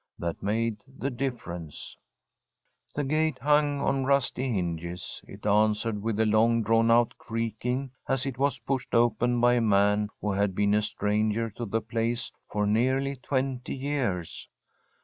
That 0.17 0.41
made 0.41 0.77
the 0.97 1.11
difference. 1.11 1.95
The 2.95 3.03
gate 3.03 3.37
hung 3.37 3.81
on 3.81 4.03
rusty 4.03 4.51
hinges; 4.51 5.21
it 5.27 5.45
answered 5.45 6.01
with 6.01 6.19
a 6.19 6.25
long 6.25 6.63
drawn 6.63 6.89
out 6.89 7.15
creaking, 7.19 7.91
as 8.07 8.25
it 8.25 8.39
was 8.39 8.57
pushed 8.57 8.95
open 8.95 9.39
by 9.39 9.53
a 9.53 9.61
man 9.61 10.09
who 10.19 10.31
had 10.31 10.55
been 10.55 10.73
a 10.73 10.81
stranger 10.81 11.51
to 11.51 11.65
the 11.65 11.81
place 11.81 12.31
for 12.49 12.65
nearly 12.65 13.15
twenty 13.15 13.75
years. 13.75 14.49